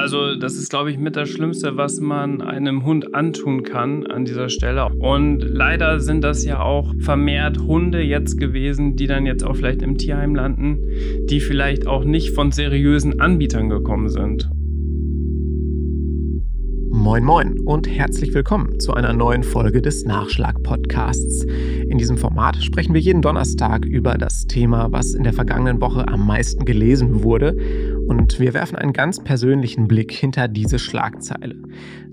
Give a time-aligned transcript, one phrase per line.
[0.00, 4.24] Also das ist, glaube ich, mit das Schlimmste, was man einem Hund antun kann an
[4.24, 4.86] dieser Stelle.
[4.86, 9.82] Und leider sind das ja auch vermehrt Hunde jetzt gewesen, die dann jetzt auch vielleicht
[9.82, 10.78] im Tierheim landen,
[11.26, 14.50] die vielleicht auch nicht von seriösen Anbietern gekommen sind.
[17.00, 21.44] Moin Moin und herzlich willkommen zu einer neuen Folge des Nachschlag-Podcasts.
[21.88, 26.06] In diesem Format sprechen wir jeden Donnerstag über das Thema, was in der vergangenen Woche
[26.06, 27.56] am meisten gelesen wurde.
[28.06, 31.56] Und wir werfen einen ganz persönlichen Blick hinter diese Schlagzeile.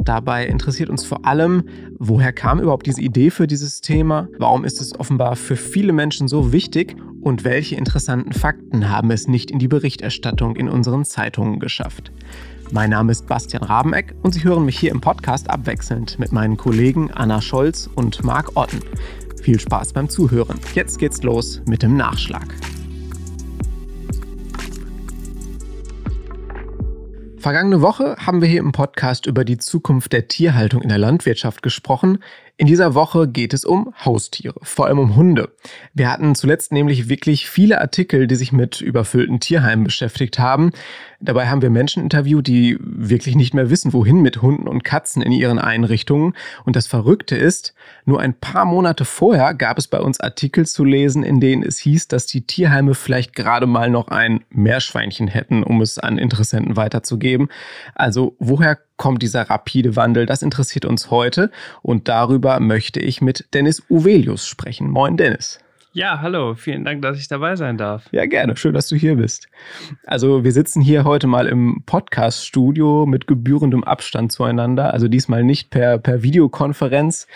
[0.01, 1.63] Dabei interessiert uns vor allem,
[1.99, 4.29] woher kam überhaupt diese Idee für dieses Thema?
[4.39, 6.95] Warum ist es offenbar für viele Menschen so wichtig?
[7.19, 12.13] Und welche interessanten Fakten haben es nicht in die Berichterstattung in unseren Zeitungen geschafft?
[12.71, 16.57] Mein Name ist Bastian Rabeneck und Sie hören mich hier im Podcast abwechselnd mit meinen
[16.57, 18.81] Kollegen Anna Scholz und Marc Otten.
[19.41, 20.59] Viel Spaß beim Zuhören.
[20.75, 22.53] Jetzt geht's los mit dem Nachschlag.
[27.39, 31.61] Vergangene Woche haben wir hier im Podcast über die Zukunft der Tierhaltung in der Landwirtschaft
[31.61, 32.21] gesprochen.
[32.57, 35.53] In dieser Woche geht es um Haustiere, vor allem um Hunde.
[35.93, 40.71] Wir hatten zuletzt nämlich wirklich viele Artikel, die sich mit überfüllten Tierheimen beschäftigt haben.
[41.19, 45.23] Dabei haben wir Menschen interviewt, die wirklich nicht mehr wissen, wohin mit Hunden und Katzen
[45.23, 46.35] in ihren Einrichtungen.
[46.63, 47.73] Und das Verrückte ist,
[48.05, 51.79] nur ein paar Monate vorher gab es bei uns Artikel zu lesen, in denen es
[51.79, 56.75] hieß, dass die Tierheime vielleicht gerade mal noch ein Meerschweinchen hätten, um es an Interessenten
[56.75, 57.49] weiterzugeben.
[57.95, 60.27] Also woher kommt dieser rapide Wandel?
[60.27, 61.49] Das interessiert uns heute
[61.81, 64.89] und darüber möchte ich mit Dennis Uvelius sprechen.
[64.91, 65.59] Moin Dennis.
[65.93, 68.07] Ja, hallo, vielen Dank, dass ich dabei sein darf.
[68.11, 69.47] Ja, gerne, schön, dass du hier bist.
[70.05, 75.69] Also wir sitzen hier heute mal im Podcast-Studio mit gebührendem Abstand zueinander, also diesmal nicht
[75.69, 77.27] per, per Videokonferenz.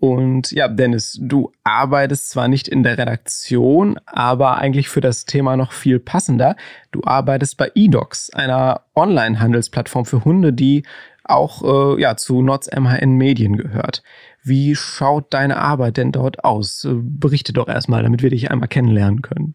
[0.00, 5.56] Und ja, Dennis, du arbeitest zwar nicht in der Redaktion, aber eigentlich für das Thema
[5.56, 6.54] noch viel passender.
[6.92, 10.84] Du arbeitest bei eDocs, einer Online-Handelsplattform für Hunde, die
[11.24, 14.02] auch äh, ja, zu Nots MHN Medien gehört.
[14.42, 16.84] Wie schaut deine Arbeit denn dort aus?
[16.84, 19.54] Äh, berichte doch erstmal, damit wir dich einmal kennenlernen können.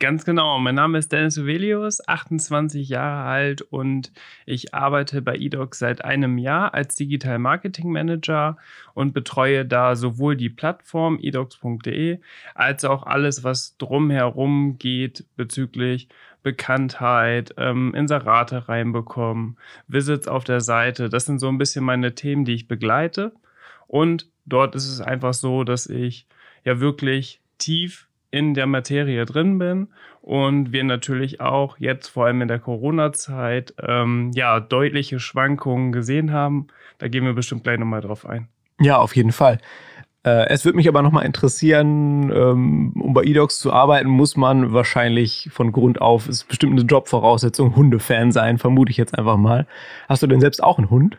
[0.00, 0.58] Ganz genau.
[0.58, 4.12] Mein Name ist Dennis Uvelius, 28 Jahre alt und
[4.44, 8.56] ich arbeite bei eDoc seit einem Jahr als Digital Marketing Manager
[8.94, 12.18] und betreue da sowohl die Plattform edocs.de
[12.54, 16.08] als auch alles, was drumherum geht bezüglich
[16.42, 19.56] Bekanntheit, ähm, Inserate reinbekommen,
[19.86, 21.08] Visits auf der Seite.
[21.08, 23.32] Das sind so ein bisschen meine Themen, die ich begleite.
[23.86, 26.26] Und dort ist es einfach so, dass ich
[26.64, 29.88] ja wirklich tief in der Materie drin bin
[30.20, 36.32] und wir natürlich auch jetzt vor allem in der Corona-Zeit ähm, ja deutliche Schwankungen gesehen
[36.32, 36.66] haben.
[36.98, 38.48] Da gehen wir bestimmt gleich nochmal drauf ein.
[38.80, 39.58] Ja, auf jeden Fall.
[40.24, 44.72] Äh, es würde mich aber nochmal interessieren, ähm, um bei eDocs zu arbeiten, muss man
[44.72, 49.66] wahrscheinlich von Grund auf, ist bestimmt eine Jobvoraussetzung, Hundefan sein, vermute ich jetzt einfach mal.
[50.08, 51.18] Hast du denn selbst auch einen Hund?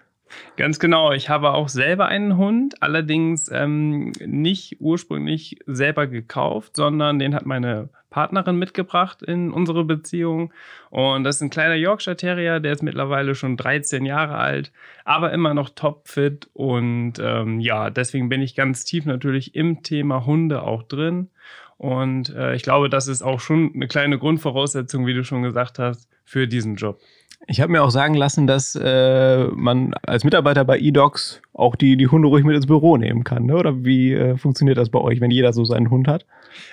[0.57, 1.12] Ganz genau.
[1.12, 7.46] Ich habe auch selber einen Hund, allerdings ähm, nicht ursprünglich selber gekauft, sondern den hat
[7.46, 10.53] meine Partnerin mitgebracht in unsere Beziehung.
[10.90, 14.72] Und das ist ein kleiner Yorkshire Terrier, der ist mittlerweile schon 13 Jahre alt,
[15.03, 16.50] aber immer noch topfit.
[16.53, 21.29] Und ähm, ja, deswegen bin ich ganz tief natürlich im Thema Hunde auch drin.
[21.78, 25.78] Und äh, ich glaube, das ist auch schon eine kleine Grundvoraussetzung, wie du schon gesagt
[25.78, 27.02] hast, für diesen Job.
[27.47, 31.96] Ich habe mir auch sagen lassen, dass äh, man als Mitarbeiter bei eDocs auch die,
[31.96, 33.46] die Hunde ruhig mit ins Büro nehmen kann.
[33.46, 33.56] Ne?
[33.56, 36.25] Oder wie äh, funktioniert das bei euch, wenn jeder so seinen Hund hat?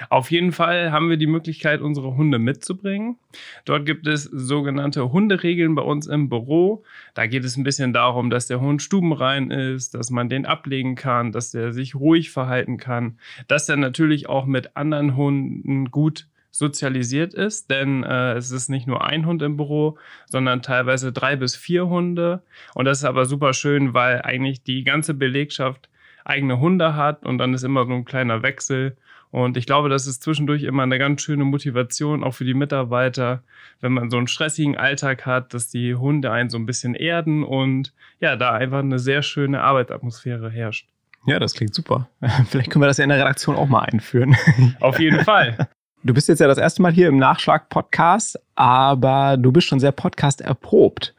[0.09, 3.17] Auf jeden Fall haben wir die Möglichkeit, unsere Hunde mitzubringen.
[3.65, 6.85] Dort gibt es sogenannte Hunderegeln bei uns im Büro.
[7.15, 10.95] Da geht es ein bisschen darum, dass der Hund stubenrein ist, dass man den ablegen
[10.95, 16.29] kann, dass der sich ruhig verhalten kann, dass er natürlich auch mit anderen Hunden gut
[16.53, 21.35] sozialisiert ist, denn äh, es ist nicht nur ein Hund im Büro, sondern teilweise drei
[21.35, 22.43] bis vier Hunde.
[22.75, 25.89] Und das ist aber super schön, weil eigentlich die ganze Belegschaft
[26.25, 28.97] eigene Hunde hat und dann ist immer so ein kleiner Wechsel.
[29.31, 33.43] Und ich glaube, das ist zwischendurch immer eine ganz schöne Motivation, auch für die Mitarbeiter,
[33.81, 37.43] wenn man so einen stressigen Alltag hat, dass die Hunde einen so ein bisschen erden
[37.43, 40.87] und ja, da einfach eine sehr schöne Arbeitsatmosphäre herrscht.
[41.25, 42.09] Ja, das klingt super.
[42.50, 44.37] Vielleicht können wir das ja in der Redaktion auch mal einführen.
[44.81, 45.69] Auf jeden Fall.
[46.04, 49.93] Du bist jetzt ja das erste Mal hier im Nachschlag-Podcast, aber du bist schon sehr
[49.93, 51.14] Podcast erprobt.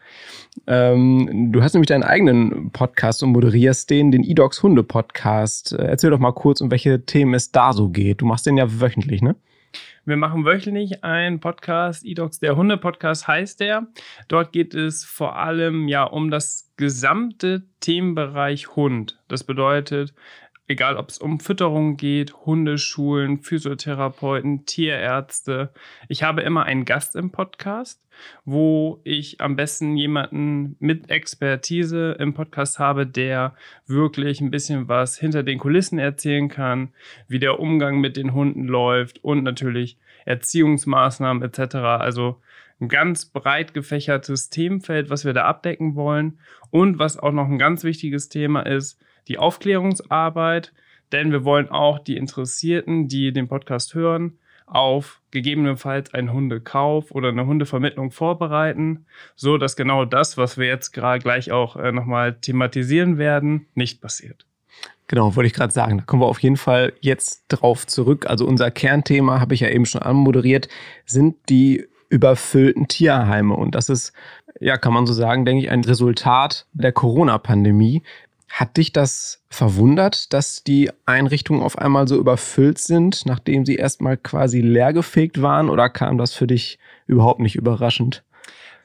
[0.68, 5.71] Ähm, du hast nämlich deinen eigenen Podcast und moderierst den, den eDogs Hunde Podcast.
[5.71, 8.19] Erzähl doch mal kurz, um welche Themen es da so geht.
[8.19, 9.38] Du machst den ja wöchentlich, ne?
[10.03, 13.88] Wir machen wöchentlich einen Podcast, eDogs, der Hunde-Podcast heißt der.
[14.27, 19.18] Dort geht es vor allem ja um das gesamte Themenbereich Hund.
[19.30, 20.13] Das bedeutet,
[20.68, 25.74] egal ob es um Fütterung geht, Hundeschulen, Physiotherapeuten, Tierärzte.
[26.07, 28.01] Ich habe immer einen Gast im Podcast,
[28.45, 33.56] wo ich am besten jemanden mit Expertise im Podcast habe, der
[33.86, 36.94] wirklich ein bisschen was hinter den Kulissen erzählen kann,
[37.27, 41.75] wie der Umgang mit den Hunden läuft und natürlich Erziehungsmaßnahmen etc.
[41.75, 42.42] Also
[42.80, 46.39] ein ganz breit gefächertes Themenfeld, was wir da abdecken wollen.
[46.69, 50.74] Und was auch noch ein ganz wichtiges Thema ist, die Aufklärungsarbeit.
[51.12, 57.30] Denn wir wollen auch die Interessierten, die den Podcast hören, auf gegebenenfalls einen Hundekauf oder
[57.30, 59.06] eine Hundevermittlung vorbereiten,
[59.36, 64.02] so dass genau das, was wir jetzt gerade gleich auch äh, nochmal thematisieren werden, nicht
[64.02, 64.46] passiert.
[65.08, 66.00] Genau, wollte ich gerade sagen.
[66.00, 68.26] Da kommen wir auf jeden Fall jetzt drauf zurück.
[68.28, 70.69] Also unser Kernthema, habe ich ja eben schon anmoderiert,
[71.06, 73.56] sind die überfüllten Tierheime.
[73.56, 74.14] Und das ist,
[74.60, 78.04] ja, kann man so sagen, denke ich, ein Resultat der Corona-Pandemie.
[78.50, 84.18] Hat dich das verwundert, dass die Einrichtungen auf einmal so überfüllt sind, nachdem sie erstmal
[84.18, 85.69] quasi leergefegt waren?
[85.69, 88.24] Oder kam das für dich überhaupt nicht überraschend?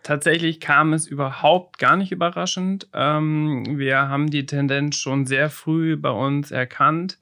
[0.02, 2.88] Tatsächlich kam es überhaupt gar nicht überraschend.
[2.94, 7.18] Ähm, wir haben die Tendenz schon sehr früh bei uns erkannt.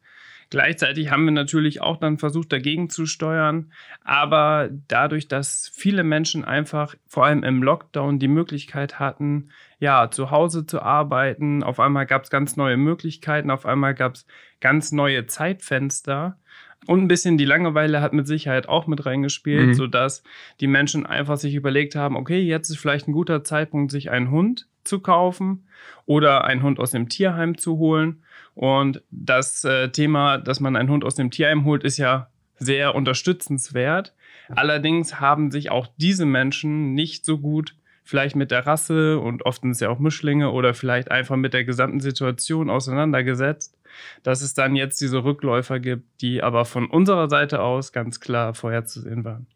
[0.51, 3.73] Gleichzeitig haben wir natürlich auch dann versucht, dagegen zu steuern.
[4.05, 9.51] Aber dadurch, dass viele Menschen einfach vor allem im Lockdown die Möglichkeit hatten,
[9.81, 14.15] ja, zu Hause zu arbeiten, auf einmal gab es ganz neue Möglichkeiten, auf einmal gab
[14.15, 14.27] es
[14.61, 16.39] ganz neue Zeitfenster.
[16.87, 19.75] Und ein bisschen die Langeweile hat mit Sicherheit auch mit reingespielt, mhm.
[19.75, 20.23] sodass
[20.61, 24.31] die Menschen einfach sich überlegt haben, okay, jetzt ist vielleicht ein guter Zeitpunkt, sich einen
[24.31, 25.67] Hund zu kaufen
[26.05, 28.23] oder einen Hund aus dem Tierheim zu holen.
[28.56, 32.94] Und das äh, Thema, dass man einen Hund aus dem Tierheim holt, ist ja sehr
[32.94, 34.14] unterstützenswert.
[34.49, 39.61] Allerdings haben sich auch diese Menschen nicht so gut vielleicht mit der Rasse und oft
[39.61, 43.76] sind es ja auch Mischlinge oder vielleicht einfach mit der gesamten Situation auseinandergesetzt,
[44.23, 48.55] dass es dann jetzt diese Rückläufer gibt, die aber von unserer Seite aus ganz klar
[48.55, 49.49] vorherzusehen waren.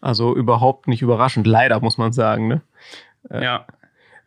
[0.00, 2.46] Also überhaupt nicht überraschend, leider muss man sagen.
[2.46, 2.62] Ne?
[3.28, 3.66] Äh, ja.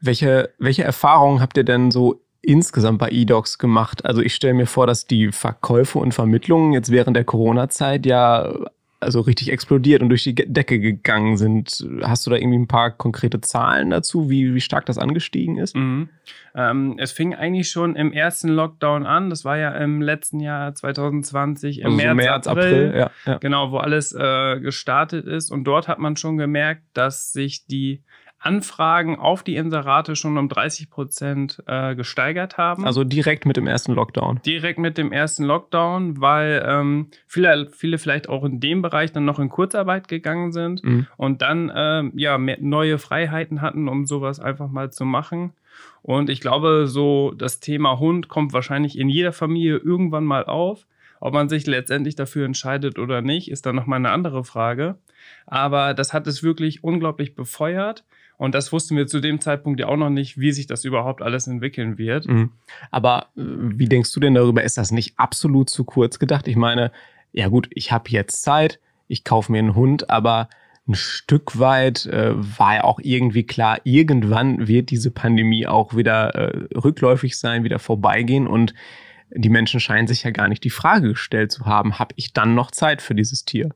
[0.01, 4.05] Welche, welche Erfahrungen habt ihr denn so insgesamt bei eDocs gemacht?
[4.05, 8.53] Also ich stelle mir vor, dass die Verkäufe und Vermittlungen jetzt während der Corona-Zeit ja
[9.03, 11.85] also richtig explodiert und durch die Decke gegangen sind.
[12.01, 15.75] Hast du da irgendwie ein paar konkrete Zahlen dazu, wie, wie stark das angestiegen ist?
[15.75, 16.09] Mhm.
[16.55, 19.29] Ähm, es fing eigentlich schon im ersten Lockdown an.
[19.29, 23.37] Das war ja im letzten Jahr 2020, im also März, März, April, April ja, ja.
[23.37, 25.51] genau, wo alles äh, gestartet ist.
[25.51, 28.03] Und dort hat man schon gemerkt, dass sich die
[28.43, 32.85] Anfragen auf die Inserate schon um 30 Prozent äh, gesteigert haben.
[32.85, 34.41] Also direkt mit dem ersten Lockdown.
[34.45, 39.25] Direkt mit dem ersten Lockdown, weil ähm, viele, viele vielleicht auch in dem Bereich dann
[39.25, 41.07] noch in Kurzarbeit gegangen sind mhm.
[41.15, 45.53] und dann ähm, ja mehr, neue Freiheiten hatten, um sowas einfach mal zu machen.
[46.01, 50.85] Und ich glaube, so das Thema Hund kommt wahrscheinlich in jeder Familie irgendwann mal auf.
[51.21, 54.97] Ob man sich letztendlich dafür entscheidet oder nicht, ist dann nochmal eine andere Frage.
[55.45, 58.03] Aber das hat es wirklich unglaublich befeuert.
[58.37, 61.21] Und das wussten wir zu dem Zeitpunkt ja auch noch nicht, wie sich das überhaupt
[61.21, 62.27] alles entwickeln wird.
[62.27, 62.51] Mhm.
[62.91, 64.63] Aber äh, wie denkst du denn darüber?
[64.63, 66.47] Ist das nicht absolut zu kurz gedacht?
[66.47, 66.91] Ich meine,
[67.31, 70.49] ja gut, ich habe jetzt Zeit, ich kaufe mir einen Hund, aber
[70.87, 76.35] ein Stück weit äh, war ja auch irgendwie klar, irgendwann wird diese Pandemie auch wieder
[76.35, 78.73] äh, rückläufig sein, wieder vorbeigehen und
[79.35, 82.53] die Menschen scheinen sich ja gar nicht die Frage gestellt zu haben, habe ich dann
[82.53, 83.69] noch Zeit für dieses Tier?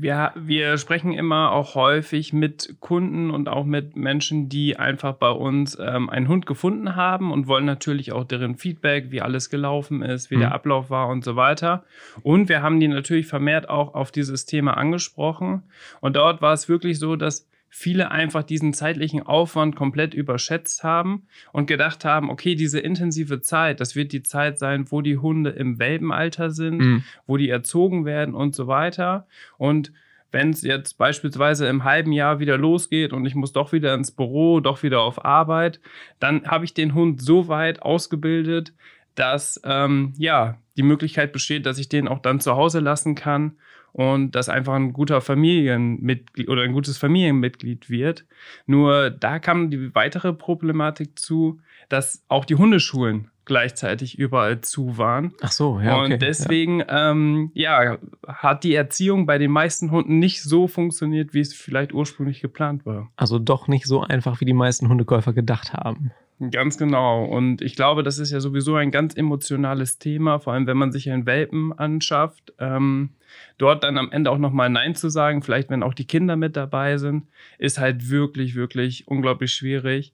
[0.00, 5.30] Wir, wir sprechen immer auch häufig mit Kunden und auch mit Menschen, die einfach bei
[5.30, 10.02] uns ähm, einen Hund gefunden haben und wollen natürlich auch deren Feedback, wie alles gelaufen
[10.02, 10.40] ist, wie mhm.
[10.40, 11.84] der Ablauf war und so weiter.
[12.22, 15.64] Und wir haben die natürlich vermehrt auch auf dieses Thema angesprochen.
[16.00, 21.26] Und dort war es wirklich so, dass viele einfach diesen zeitlichen Aufwand komplett überschätzt haben
[21.52, 25.50] und gedacht haben, okay, diese intensive Zeit, das wird die Zeit sein, wo die Hunde
[25.50, 27.04] im Welpenalter sind, mhm.
[27.26, 29.26] wo die erzogen werden und so weiter.
[29.58, 29.92] Und
[30.30, 34.10] wenn es jetzt beispielsweise im halben Jahr wieder losgeht und ich muss doch wieder ins
[34.10, 35.80] Büro, doch wieder auf Arbeit,
[36.20, 38.74] dann habe ich den Hund so weit ausgebildet,
[39.14, 43.56] dass ähm, ja die Möglichkeit besteht, dass ich den auch dann zu Hause lassen kann
[43.92, 48.24] und das einfach ein guter Familienmitglied oder ein gutes Familienmitglied wird.
[48.66, 55.32] Nur da kam die weitere Problematik zu, dass auch die Hundeschulen gleichzeitig überall zu waren.
[55.40, 56.00] Ach so, ja.
[56.00, 57.10] Und deswegen, ja.
[57.10, 61.92] Ähm, ja, hat die Erziehung bei den meisten Hunden nicht so funktioniert, wie es vielleicht
[61.92, 63.10] ursprünglich geplant war.
[63.16, 66.12] Also doch nicht so einfach, wie die meisten Hundekäufer gedacht haben.
[66.50, 67.24] Ganz genau.
[67.24, 70.92] Und ich glaube, das ist ja sowieso ein ganz emotionales Thema, vor allem wenn man
[70.92, 72.52] sich einen Welpen anschafft.
[72.60, 73.10] Ähm,
[73.58, 76.56] dort dann am Ende auch nochmal Nein zu sagen, vielleicht wenn auch die Kinder mit
[76.56, 77.26] dabei sind,
[77.58, 80.12] ist halt wirklich, wirklich unglaublich schwierig.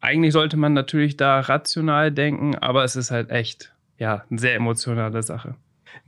[0.00, 4.56] Eigentlich sollte man natürlich da rational denken, aber es ist halt echt ja eine sehr
[4.56, 5.54] emotionale Sache.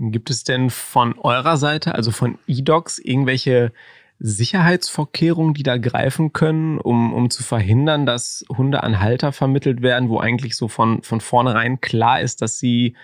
[0.01, 3.73] Gibt es denn von eurer Seite, also von eDocs, irgendwelche
[4.19, 10.09] Sicherheitsvorkehrungen, die da greifen können, um, um zu verhindern, dass Hunde an Halter vermittelt werden,
[10.09, 12.95] wo eigentlich so von, von vornherein klar ist, dass sie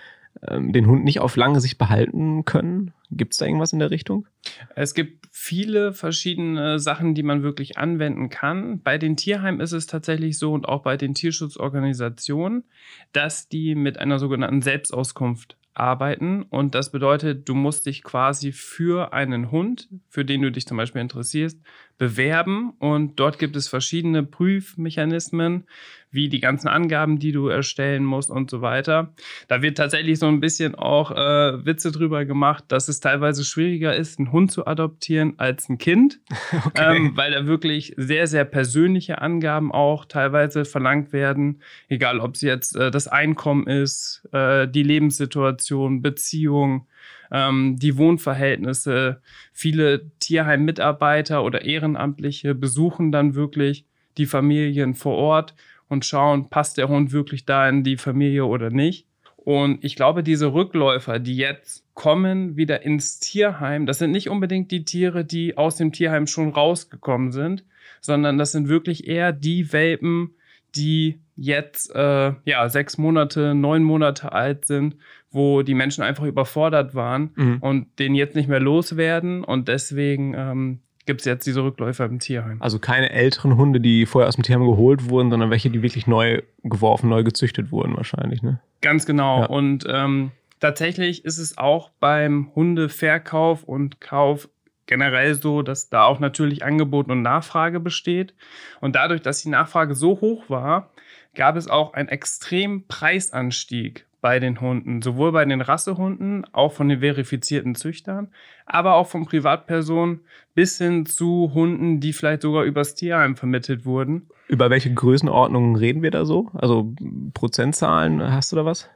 [0.47, 2.93] ähm, den Hund nicht auf lange Sicht behalten können?
[3.11, 4.27] Gibt es da irgendwas in der Richtung?
[4.75, 8.81] Es gibt viele verschiedene Sachen, die man wirklich anwenden kann.
[8.81, 12.63] Bei den Tierheimen ist es tatsächlich so und auch bei den Tierschutzorganisationen,
[13.11, 16.43] dass die mit einer sogenannten Selbstauskunft arbeiten.
[16.43, 20.77] Und das bedeutet, du musst dich quasi für einen Hund, für den du dich zum
[20.77, 21.59] Beispiel interessierst,
[21.97, 22.71] bewerben.
[22.79, 25.65] Und dort gibt es verschiedene Prüfmechanismen,
[26.13, 29.13] wie die ganzen Angaben, die du erstellen musst und so weiter.
[29.47, 33.95] Da wird tatsächlich so ein bisschen auch äh, Witze drüber gemacht, dass es teilweise schwieriger
[33.95, 36.19] ist, einen Hund zu adoptieren als ein Kind,
[36.65, 36.97] okay.
[36.97, 42.41] ähm, weil da wirklich sehr, sehr persönliche Angaben auch teilweise verlangt werden, egal ob es
[42.41, 46.87] jetzt äh, das Einkommen ist, äh, die Lebenssituation, Beziehung,
[47.31, 49.21] ähm, die Wohnverhältnisse.
[49.51, 53.85] Viele Tierheim-Mitarbeiter oder Ehrenamtliche besuchen dann wirklich
[54.17, 55.55] die Familien vor Ort
[55.93, 59.07] und schauen, passt der Hund wirklich da in die Familie oder nicht.
[59.37, 64.71] Und ich glaube, diese Rückläufer, die jetzt kommen wieder ins Tierheim, das sind nicht unbedingt
[64.71, 67.63] die Tiere, die aus dem Tierheim schon rausgekommen sind,
[68.01, 70.35] sondern das sind wirklich eher die Welpen,
[70.75, 74.95] die jetzt äh, ja sechs Monate, neun Monate alt sind,
[75.29, 77.57] wo die Menschen einfach überfordert waren mhm.
[77.59, 82.19] und den jetzt nicht mehr loswerden und deswegen ähm, gibt es jetzt diese Rückläufer im
[82.19, 82.61] Tierheim.
[82.61, 86.07] Also keine älteren Hunde, die vorher aus dem Tierheim geholt wurden, sondern welche, die wirklich
[86.07, 88.59] neu geworfen, neu gezüchtet wurden wahrscheinlich, ne?
[88.81, 89.41] Ganz genau.
[89.41, 89.45] Ja.
[89.47, 94.49] Und ähm, tatsächlich ist es auch beim Hundeverkauf und Kauf
[94.85, 98.33] generell so, dass da auch natürlich Angebot und Nachfrage besteht.
[98.81, 100.91] Und dadurch, dass die Nachfrage so hoch war,
[101.35, 106.87] gab es auch einen extremen Preisanstieg bei den Hunden, sowohl bei den Rassehunden, auch von
[106.87, 108.29] den verifizierten Züchtern,
[108.65, 110.21] aber auch von Privatpersonen
[110.55, 114.29] bis hin zu Hunden, die vielleicht sogar übers Tierheim vermittelt wurden.
[114.47, 116.49] Über welche Größenordnungen reden wir da so?
[116.53, 116.95] Also
[117.33, 118.89] Prozentzahlen, hast du da was?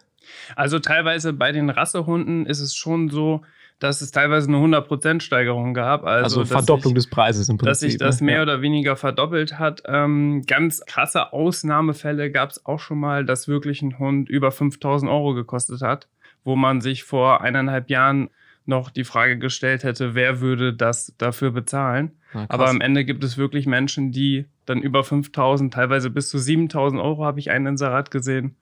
[0.55, 3.41] Also teilweise bei den Rassehunden ist es schon so,
[3.79, 6.03] dass es teilweise eine 100% Steigerung gab.
[6.03, 7.69] Also, also Verdopplung ich, des Preises im Prinzip.
[7.69, 8.25] Dass sich das ne?
[8.25, 8.41] mehr ja.
[8.43, 9.83] oder weniger verdoppelt hat.
[9.85, 15.11] Ähm, ganz krasse Ausnahmefälle gab es auch schon mal, dass wirklich ein Hund über 5000
[15.11, 16.07] Euro gekostet hat,
[16.43, 18.29] wo man sich vor eineinhalb Jahren
[18.65, 22.11] noch die Frage gestellt hätte, wer würde das dafür bezahlen.
[22.33, 26.37] Ja, Aber am Ende gibt es wirklich Menschen, die dann über 5000, teilweise bis zu
[26.37, 28.57] 7000 Euro habe ich einen Inserat gesehen,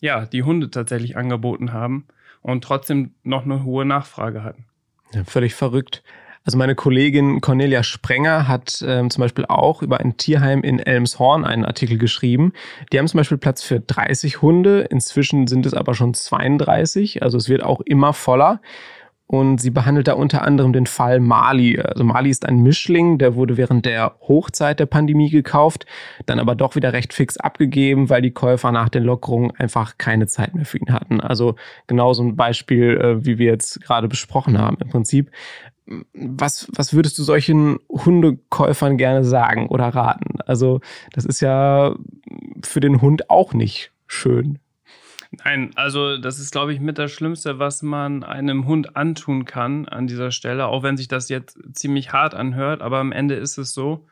[0.00, 2.06] ja, die Hunde tatsächlich angeboten haben
[2.46, 4.66] und trotzdem noch eine hohe Nachfrage hatten.
[5.12, 6.04] Ja, völlig verrückt.
[6.44, 11.44] Also meine Kollegin Cornelia Sprenger hat ähm, zum Beispiel auch über ein Tierheim in Elmshorn
[11.44, 12.52] einen Artikel geschrieben.
[12.92, 14.82] Die haben zum Beispiel Platz für 30 Hunde.
[14.82, 17.24] Inzwischen sind es aber schon 32.
[17.24, 18.60] Also es wird auch immer voller.
[19.28, 21.80] Und sie behandelt da unter anderem den Fall Mali.
[21.80, 25.84] Also Mali ist ein Mischling, der wurde während der Hochzeit der Pandemie gekauft,
[26.26, 30.28] dann aber doch wieder recht fix abgegeben, weil die Käufer nach den Lockerungen einfach keine
[30.28, 31.20] Zeit mehr für ihn hatten.
[31.20, 31.56] Also
[31.88, 35.32] genau so ein Beispiel, äh, wie wir jetzt gerade besprochen haben im Prinzip.
[36.14, 40.40] Was, was würdest du solchen Hundekäufern gerne sagen oder raten?
[40.46, 40.80] Also
[41.12, 41.96] das ist ja
[42.64, 44.58] für den Hund auch nicht schön.
[45.44, 49.86] Nein, also das ist, glaube ich, mit das Schlimmste, was man einem Hund antun kann
[49.86, 53.58] an dieser Stelle, auch wenn sich das jetzt ziemlich hart anhört, aber am Ende ist
[53.58, 54.06] es so.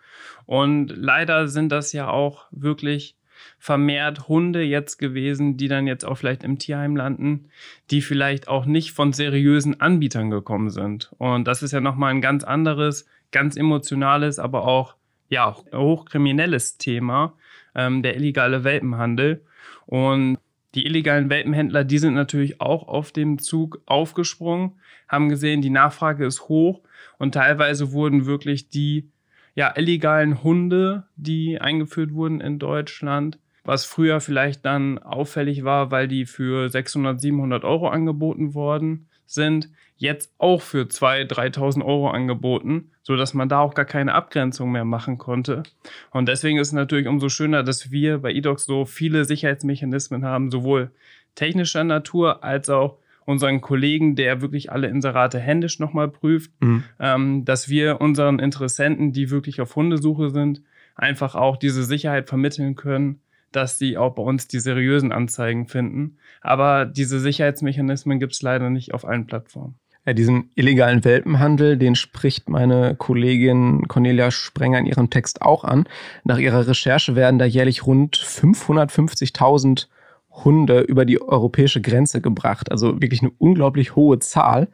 [0.46, 3.16] Und leider sind das ja auch wirklich
[3.58, 7.50] vermehrt Hunde jetzt gewesen, die dann jetzt auch vielleicht im Tierheim landen,
[7.90, 11.12] die vielleicht auch nicht von seriösen Anbietern gekommen sind.
[11.18, 14.96] Und das ist ja nochmal ein ganz anderes, ganz emotionales, aber auch
[15.28, 17.34] ja, hochkriminelles Thema,
[17.74, 19.44] ähm, der illegale Welpenhandel.
[19.86, 20.38] Und
[20.74, 24.72] die illegalen Welpenhändler, die sind natürlich auch auf dem Zug aufgesprungen,
[25.08, 26.80] haben gesehen, die Nachfrage ist hoch
[27.18, 29.10] und teilweise wurden wirklich die
[29.54, 36.08] ja, illegalen Hunde, die eingeführt wurden in Deutschland, was früher vielleicht dann auffällig war, weil
[36.08, 42.90] die für 600, 700 Euro angeboten worden sind, jetzt auch für 2.000, 3.000 Euro angeboten,
[43.02, 45.62] so dass man da auch gar keine Abgrenzung mehr machen konnte.
[46.10, 50.50] Und deswegen ist es natürlich umso schöner, dass wir bei eDocs so viele Sicherheitsmechanismen haben,
[50.50, 50.90] sowohl
[51.34, 56.84] technischer Natur als auch unseren Kollegen, der wirklich alle Inserate händisch nochmal prüft, mhm.
[57.00, 60.62] ähm, dass wir unseren Interessenten, die wirklich auf Hundesuche sind,
[60.94, 63.20] einfach auch diese Sicherheit vermitteln können,
[63.54, 66.18] dass sie auch bei uns die seriösen Anzeigen finden.
[66.40, 69.76] Aber diese Sicherheitsmechanismen gibt es leider nicht auf allen Plattformen.
[70.06, 75.88] Ja, diesen illegalen Welpenhandel, den spricht meine Kollegin Cornelia Sprenger in ihrem Text auch an.
[76.24, 79.86] Nach ihrer Recherche werden da jährlich rund 550.000
[80.30, 82.70] Hunde über die europäische Grenze gebracht.
[82.70, 84.68] Also wirklich eine unglaublich hohe Zahl.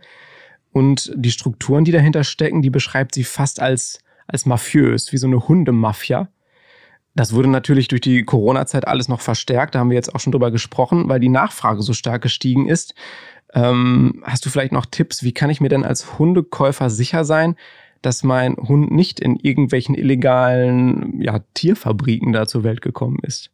[0.72, 5.26] Und die Strukturen, die dahinter stecken, die beschreibt sie fast als, als mafiös, wie so
[5.26, 6.28] eine Hundemafia.
[7.14, 9.74] Das wurde natürlich durch die Corona-Zeit alles noch verstärkt.
[9.74, 12.94] Da haben wir jetzt auch schon drüber gesprochen, weil die Nachfrage so stark gestiegen ist.
[13.52, 17.56] Ähm, hast du vielleicht noch Tipps, wie kann ich mir denn als Hundekäufer sicher sein,
[18.00, 23.50] dass mein Hund nicht in irgendwelchen illegalen ja, Tierfabriken da zur Welt gekommen ist?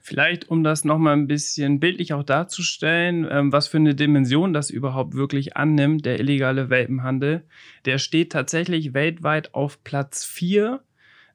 [0.00, 4.70] Vielleicht, um das nochmal ein bisschen bildlich auch darzustellen, ähm, was für eine Dimension das
[4.70, 7.44] überhaupt wirklich annimmt, der illegale Welpenhandel.
[7.84, 10.80] Der steht tatsächlich weltweit auf Platz 4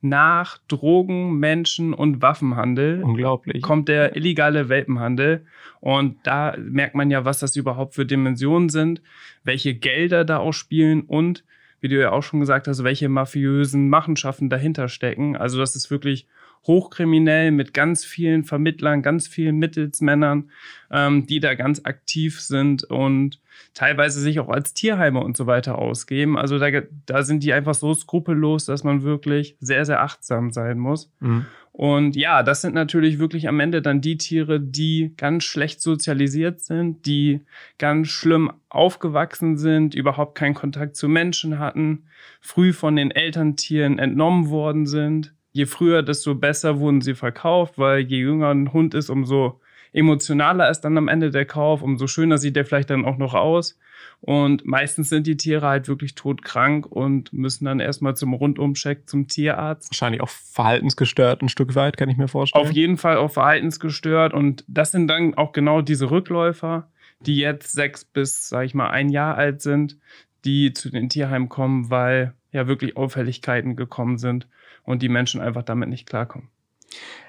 [0.01, 3.03] nach Drogen, Menschen und Waffenhandel.
[3.03, 3.61] Unglaublich.
[3.61, 5.45] Kommt der illegale Welpenhandel.
[5.79, 9.01] Und da merkt man ja, was das überhaupt für Dimensionen sind,
[9.43, 11.43] welche Gelder da auch spielen und,
[11.79, 15.35] wie du ja auch schon gesagt hast, welche mafiösen Machenschaften dahinter stecken.
[15.35, 16.27] Also das ist wirklich
[16.67, 20.49] hochkriminell mit ganz vielen Vermittlern, ganz vielen Mittelsmännern,
[20.91, 23.39] ähm, die da ganz aktiv sind und
[23.73, 26.37] teilweise sich auch als Tierheime und so weiter ausgeben.
[26.37, 26.67] Also da,
[27.05, 31.11] da sind die einfach so skrupellos, dass man wirklich sehr, sehr achtsam sein muss.
[31.19, 31.45] Mhm.
[31.73, 36.59] Und ja, das sind natürlich wirklich am Ende dann die Tiere, die ganz schlecht sozialisiert
[36.59, 37.41] sind, die
[37.77, 42.03] ganz schlimm aufgewachsen sind, überhaupt keinen Kontakt zu Menschen hatten,
[42.41, 48.01] früh von den Elterntieren entnommen worden sind je früher, desto besser wurden sie verkauft, weil
[48.01, 49.59] je jünger ein Hund ist, umso
[49.93, 53.33] emotionaler ist dann am Ende der Kauf, umso schöner sieht der vielleicht dann auch noch
[53.33, 53.77] aus.
[54.21, 59.27] Und meistens sind die Tiere halt wirklich todkrank und müssen dann erstmal zum Rundumcheck zum
[59.27, 59.91] Tierarzt.
[59.91, 62.63] Wahrscheinlich auch verhaltensgestört ein Stück weit, kann ich mir vorstellen.
[62.63, 64.33] Auf jeden Fall auch verhaltensgestört.
[64.33, 66.87] Und das sind dann auch genau diese Rückläufer,
[67.25, 69.97] die jetzt sechs bis, sag ich mal, ein Jahr alt sind,
[70.45, 74.47] die zu den Tierheimen kommen, weil ja wirklich Auffälligkeiten gekommen sind
[74.83, 76.49] und die Menschen einfach damit nicht klarkommen.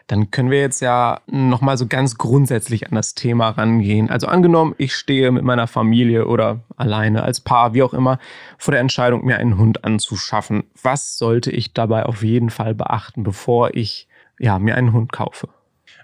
[0.09, 4.11] Dann können wir jetzt ja nochmal so ganz grundsätzlich an das Thema rangehen.
[4.11, 8.19] Also angenommen, ich stehe mit meiner Familie oder alleine als Paar, wie auch immer,
[8.59, 10.65] vor der Entscheidung, mir einen Hund anzuschaffen.
[10.83, 15.49] Was sollte ich dabei auf jeden Fall beachten, bevor ich ja, mir einen Hund kaufe?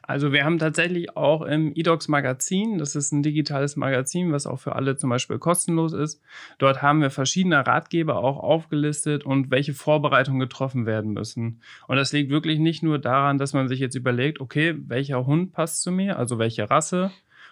[0.09, 4.59] Also wir haben tatsächlich auch im eDocs Magazin, das ist ein digitales Magazin, was auch
[4.59, 6.23] für alle zum Beispiel kostenlos ist.
[6.57, 11.61] Dort haben wir verschiedene Ratgeber auch aufgelistet und welche Vorbereitungen getroffen werden müssen.
[11.88, 15.53] Und das liegt wirklich nicht nur daran, dass man sich jetzt überlegt, okay, welcher Hund
[15.53, 17.11] passt zu mir, also welche Rasse,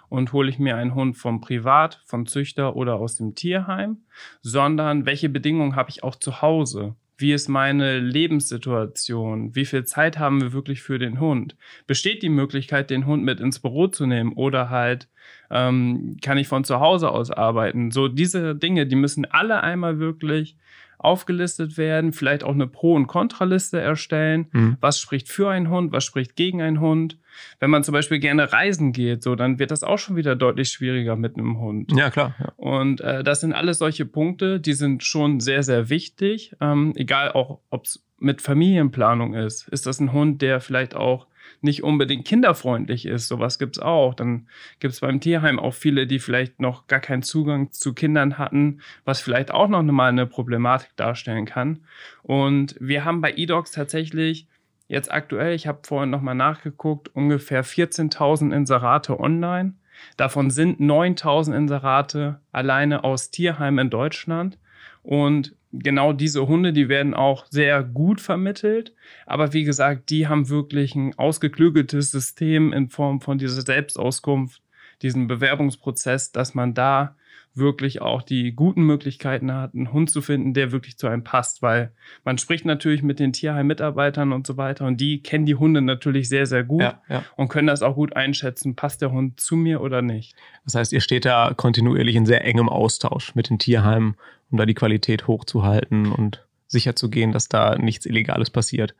[0.08, 3.98] und hole ich mir einen Hund vom Privat, vom Züchter oder aus dem Tierheim,
[4.40, 6.94] sondern welche Bedingungen habe ich auch zu Hause?
[7.18, 9.54] Wie ist meine Lebenssituation?
[9.54, 11.56] Wie viel Zeit haben wir wirklich für den Hund?
[11.86, 15.08] Besteht die Möglichkeit, den Hund mit ins Büro zu nehmen oder halt
[15.50, 17.90] ähm, kann ich von zu Hause aus arbeiten?
[17.90, 20.56] So diese Dinge, die müssen alle einmal wirklich
[20.98, 24.48] aufgelistet werden, vielleicht auch eine Pro- und Kontraliste erstellen.
[24.52, 24.76] Mhm.
[24.80, 27.18] Was spricht für einen Hund, was spricht gegen einen Hund?
[27.60, 30.70] Wenn man zum Beispiel gerne reisen geht, so, dann wird das auch schon wieder deutlich
[30.70, 31.92] schwieriger mit einem Hund.
[31.96, 32.34] Ja, klar.
[32.38, 32.52] Ja.
[32.56, 36.56] Und äh, das sind alles solche Punkte, die sind schon sehr, sehr wichtig.
[36.60, 39.68] Ähm, egal auch, ob es mit Familienplanung ist.
[39.68, 41.26] Ist das ein Hund, der vielleicht auch
[41.62, 43.28] nicht unbedingt kinderfreundlich ist.
[43.28, 44.14] Sowas gibt es auch.
[44.14, 44.48] Dann
[44.80, 48.80] gibt es beim Tierheim auch viele, die vielleicht noch gar keinen Zugang zu Kindern hatten,
[49.04, 51.80] was vielleicht auch noch mal eine Problematik darstellen kann.
[52.22, 54.48] Und wir haben bei eDocs tatsächlich
[54.88, 59.74] jetzt aktuell, ich habe vorhin noch mal nachgeguckt, ungefähr 14.000 Inserate online.
[60.16, 64.58] Davon sind 9.000 Inserate alleine aus Tierheimen in Deutschland.
[65.02, 68.94] Und genau diese Hunde, die werden auch sehr gut vermittelt.
[69.26, 74.62] Aber wie gesagt, die haben wirklich ein ausgeklügeltes System in Form von dieser Selbstauskunft,
[75.02, 77.16] diesem Bewerbungsprozess, dass man da
[77.56, 81.62] wirklich auch die guten Möglichkeiten hat, einen Hund zu finden, der wirklich zu einem passt,
[81.62, 81.92] weil
[82.24, 86.28] man spricht natürlich mit den Tierheim-Mitarbeitern und so weiter und die kennen die Hunde natürlich
[86.28, 87.24] sehr, sehr gut ja, ja.
[87.36, 90.36] und können das auch gut einschätzen, passt der Hund zu mir oder nicht.
[90.64, 94.16] Das heißt, ihr steht da kontinuierlich in sehr engem Austausch mit den Tierheimen,
[94.50, 98.94] um da die Qualität hochzuhalten und sicher zu gehen, dass da nichts Illegales passiert.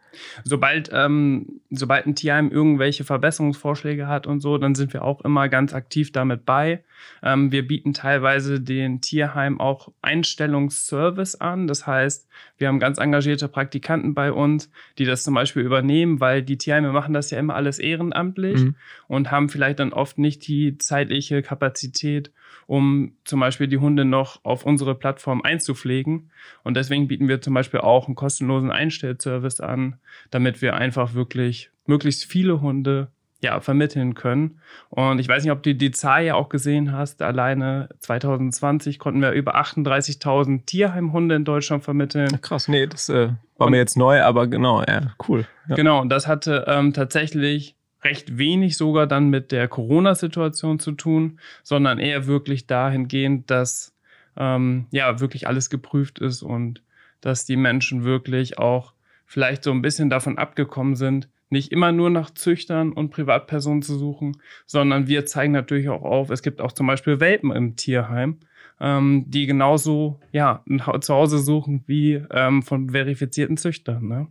[0.44, 5.48] Sobald, ähm, sobald ein Tierheim irgendwelche Verbesserungsvorschläge hat und so, dann sind wir auch immer
[5.48, 6.84] ganz aktiv damit bei.
[7.22, 11.66] Ähm, wir bieten teilweise den Tierheim auch Einstellungsservice an.
[11.66, 12.28] Das heißt,
[12.58, 16.92] wir haben ganz engagierte Praktikanten bei uns, die das zum Beispiel übernehmen, weil die Tierheime
[16.92, 18.76] machen das ja immer alles ehrenamtlich mhm.
[19.08, 22.32] und haben vielleicht dann oft nicht die zeitliche Kapazität,
[22.66, 26.30] um zum Beispiel die Hunde noch auf unsere Plattform einzupflegen.
[26.62, 29.96] Und deswegen bieten wir zum Beispiel auch einen kostenlosen Einstellservice an,
[30.30, 33.08] damit wir einfach wirklich möglichst viele Hunde
[33.40, 34.60] ja, vermitteln können.
[34.88, 37.20] Und ich weiß nicht, ob du die Zahl ja auch gesehen hast.
[37.22, 42.40] Alleine 2020 konnten wir über 38.000 Tierheimhunde in Deutschland vermitteln.
[42.40, 45.46] Krass, nee, das äh, war und, mir jetzt neu, aber genau, ja, cool.
[45.68, 45.76] Ja.
[45.76, 51.38] Genau, und das hatte ähm, tatsächlich recht wenig sogar dann mit der Corona-Situation zu tun,
[51.62, 53.94] sondern eher wirklich dahingehend, dass
[54.36, 56.82] ähm, ja wirklich alles geprüft ist und
[57.20, 58.92] dass die Menschen wirklich auch
[59.24, 63.96] vielleicht so ein bisschen davon abgekommen sind, nicht immer nur nach Züchtern und Privatpersonen zu
[63.96, 68.38] suchen, sondern wir zeigen natürlich auch auf, es gibt auch zum Beispiel Welpen im Tierheim,
[68.80, 70.64] ähm, die genauso ja,
[71.00, 74.08] zu Hause suchen wie ähm, von verifizierten Züchtern.
[74.08, 74.26] Ne?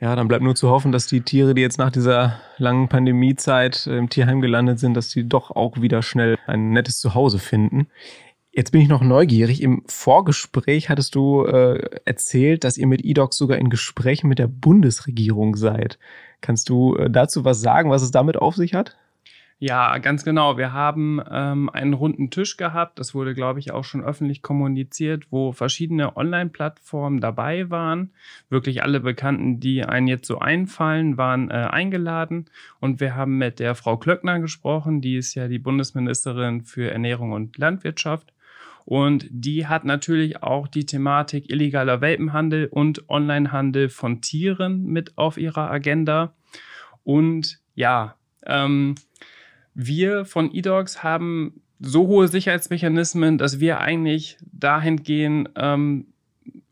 [0.00, 3.88] Ja, dann bleibt nur zu hoffen, dass die Tiere, die jetzt nach dieser langen Pandemiezeit
[3.88, 7.88] im Tierheim gelandet sind, dass die doch auch wieder schnell ein nettes Zuhause finden.
[8.58, 9.62] Jetzt bin ich noch neugierig.
[9.62, 14.48] Im Vorgespräch hattest du äh, erzählt, dass ihr mit eDocs sogar in Gesprächen mit der
[14.48, 15.96] Bundesregierung seid.
[16.40, 18.96] Kannst du äh, dazu was sagen, was es damit auf sich hat?
[19.60, 20.58] Ja, ganz genau.
[20.58, 22.98] Wir haben ähm, einen runden Tisch gehabt.
[22.98, 28.10] Das wurde, glaube ich, auch schon öffentlich kommuniziert, wo verschiedene Online-Plattformen dabei waren.
[28.48, 32.46] Wirklich alle Bekannten, die einen jetzt so einfallen, waren äh, eingeladen.
[32.80, 35.00] Und wir haben mit der Frau Klöckner gesprochen.
[35.00, 38.32] Die ist ja die Bundesministerin für Ernährung und Landwirtschaft.
[38.88, 45.36] Und die hat natürlich auch die Thematik illegaler Welpenhandel und Onlinehandel von Tieren mit auf
[45.36, 46.32] ihrer Agenda.
[47.04, 48.94] Und ja, ähm,
[49.74, 56.06] wir von eDogs haben so hohe Sicherheitsmechanismen, dass wir eigentlich dahin gehen, ähm,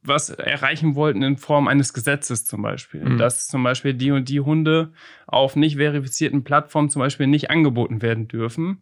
[0.03, 3.05] was erreichen wollten in Form eines Gesetzes zum Beispiel.
[3.05, 3.19] Mhm.
[3.19, 4.95] Dass zum Beispiel die und die Hunde
[5.27, 8.81] auf nicht verifizierten Plattformen zum Beispiel nicht angeboten werden dürfen.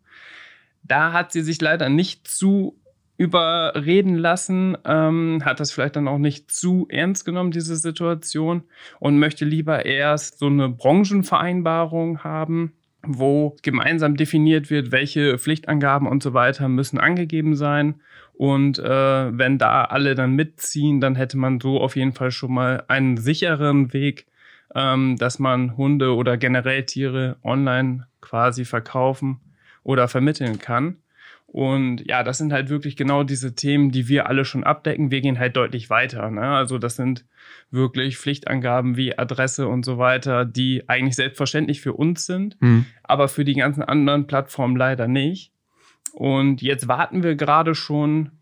[0.85, 2.79] Da hat sie sich leider nicht zu
[3.17, 8.65] überreden lassen, ähm, hat das vielleicht dann auch nicht zu ernst genommen, diese Situation,
[8.99, 12.73] und möchte lieber erst so eine Branchenvereinbarung haben,
[13.07, 18.01] wo gemeinsam definiert wird, welche Pflichtangaben und so weiter müssen angegeben sein.
[18.33, 22.53] Und äh, wenn da alle dann mitziehen, dann hätte man so auf jeden Fall schon
[22.53, 24.27] mal einen sicheren Weg,
[24.75, 29.41] ähm, dass man Hunde oder generell Tiere online quasi verkaufen
[29.85, 30.97] oder vermitteln kann.
[31.55, 35.13] Und ja, das sind halt wirklich genau diese Themen, die wir alle schon abdecken.
[35.13, 36.29] Wir gehen halt deutlich weiter.
[36.29, 36.43] Ne?
[36.43, 37.27] Also das sind
[37.71, 42.87] wirklich Pflichtangaben wie Adresse und so weiter, die eigentlich selbstverständlich für uns sind, mhm.
[43.05, 45.53] aber für die ganzen anderen Plattformen leider nicht.
[46.13, 48.33] Und jetzt warten wir gerade schon,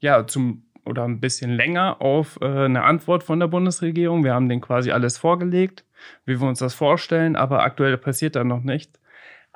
[0.00, 4.24] ja, zum oder ein bisschen länger auf äh, eine Antwort von der Bundesregierung.
[4.24, 5.86] Wir haben denen quasi alles vorgelegt,
[6.26, 9.00] wie wir uns das vorstellen, aber aktuell passiert da noch nichts.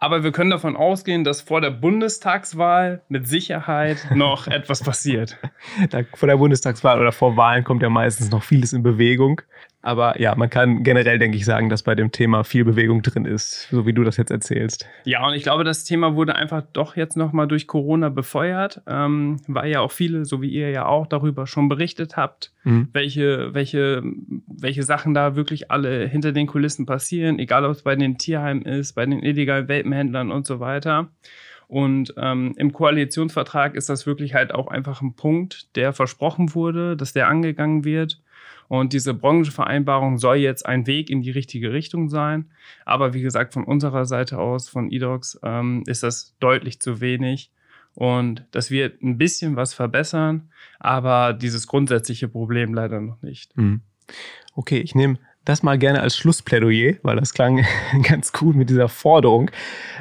[0.02, 5.38] Aber wir können davon ausgehen, dass vor der Bundestagswahl mit Sicherheit noch etwas passiert.
[5.90, 9.42] Da, vor der Bundestagswahl oder vor Wahlen kommt ja meistens noch vieles in Bewegung.
[9.84, 13.24] Aber ja, man kann generell, denke ich, sagen, dass bei dem Thema viel Bewegung drin
[13.24, 14.86] ist, so wie du das jetzt erzählst.
[15.04, 19.40] Ja, und ich glaube, das Thema wurde einfach doch jetzt nochmal durch Corona befeuert, ähm,
[19.48, 22.88] weil ja auch viele, so wie ihr ja auch, darüber schon berichtet habt, mhm.
[22.92, 24.02] welche, welche,
[24.46, 28.62] welche Sachen da wirklich alle hinter den Kulissen passieren, egal ob es bei den Tierheimen
[28.62, 31.08] ist, bei den illegalen Welpenhändlern und so weiter.
[31.66, 36.96] Und ähm, im Koalitionsvertrag ist das wirklich halt auch einfach ein Punkt, der versprochen wurde,
[36.96, 38.20] dass der angegangen wird.
[38.68, 42.50] Und diese Branchenvereinbarung soll jetzt ein Weg in die richtige Richtung sein.
[42.84, 47.50] Aber wie gesagt, von unserer Seite aus, von eDocs, ähm, ist das deutlich zu wenig.
[47.94, 53.56] Und das wird ein bisschen was verbessern, aber dieses grundsätzliche Problem leider noch nicht.
[53.56, 53.82] Mhm.
[54.54, 57.64] Okay, ich nehme das mal gerne als Schlussplädoyer, weil das klang
[58.02, 59.50] ganz cool mit dieser Forderung.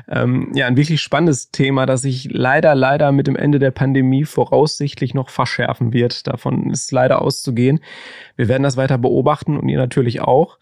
[0.08, 4.25] Ähm, ja, ein wirklich spannendes Thema, das sich leider, leider mit dem Ende der Pandemie
[4.25, 6.27] voraussichtlich noch verschärfen wird.
[6.27, 7.80] Davon ist leider auszugehen.
[8.36, 10.58] Wir werden das weiter beobachten und ihr natürlich auch.